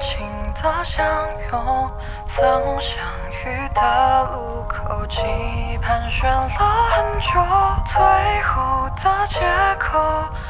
[0.00, 0.26] 情
[0.62, 1.04] 的相
[1.50, 1.90] 拥，
[2.26, 2.40] 曾
[2.80, 2.92] 相
[3.44, 3.80] 遇的
[4.32, 7.28] 路口，记忆盘旋了很久，
[7.86, 8.00] 最
[8.42, 8.52] 后
[9.02, 9.40] 的借
[9.78, 9.98] 口，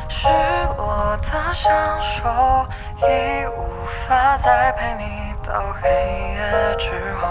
[0.09, 0.29] 失
[0.77, 1.71] 落的相
[2.03, 2.67] 守，
[3.01, 3.59] 已无
[4.07, 5.03] 法再陪你
[5.47, 6.37] 到黑夜
[6.79, 6.85] 之
[7.21, 7.23] 后。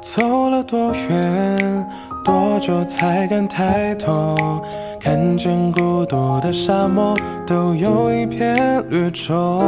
[0.00, 1.86] 走了多远，
[2.24, 4.36] 多久才敢抬头？
[5.02, 7.16] 看见孤独的沙漠，
[7.46, 9.58] 都有一片绿洲。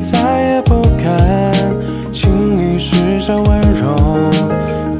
[0.00, 1.50] 再也不敢
[2.12, 3.96] 轻易施展温柔，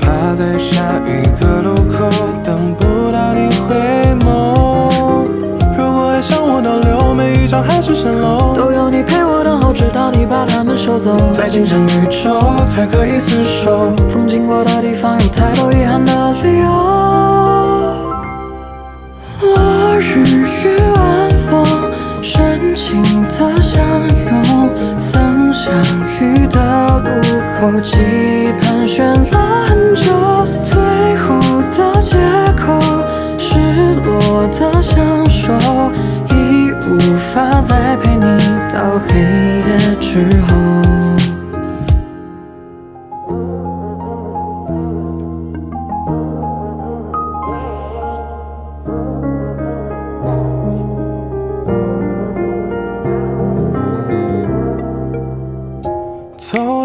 [0.01, 2.09] 怕在下一个路口
[2.43, 3.77] 等不到你回
[4.25, 5.25] 眸。
[5.77, 11.15] 如果爱像我倒流，每一张海市蜃楼都有你陪我等候，直到你把它们收走。
[11.33, 13.93] 在精神宇宙才可以厮守。
[14.09, 16.80] 风经过的地方有太多遗憾的理由。
[27.83, 31.41] 记忆盘旋了很久，最后
[31.77, 32.19] 的借
[32.55, 32.79] 口，
[33.39, 35.53] 失落的相守，
[36.29, 36.99] 已无
[37.33, 38.23] 法再陪你
[38.73, 41.00] 到黑夜之后。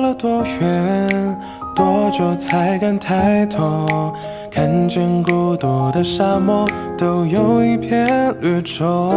[0.05, 1.37] 了多远，
[1.75, 4.13] 多久才敢抬头？
[4.51, 8.07] 看见孤独的沙漠，都有一片
[8.39, 9.09] 绿洲。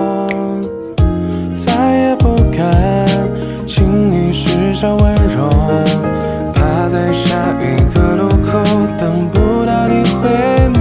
[1.54, 3.06] 再也不敢
[3.66, 5.50] 轻易施展温柔，
[6.54, 8.58] 怕在下一个路口
[8.98, 10.28] 等不到你回
[10.78, 10.80] 眸。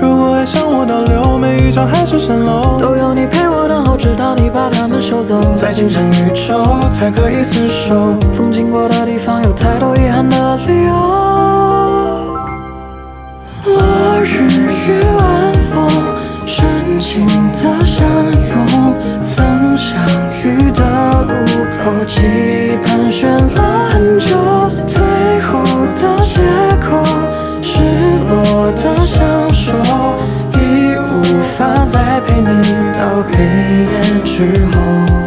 [0.00, 3.37] 如果爱像我倒流，每一张海市蜃楼都有你陪，
[4.08, 5.38] 直到你把它们收走。
[5.54, 8.18] 在精神宇宙才可以厮守。
[8.34, 10.92] 风经过的地方有太多遗憾的理由。
[13.66, 14.48] 落日
[14.88, 15.86] 与晚风，
[16.46, 18.08] 深情的相
[18.48, 20.00] 拥，曾相
[20.42, 20.80] 遇的
[21.28, 21.34] 路
[21.78, 21.92] 口，
[32.98, 35.17] 到黑夜之后。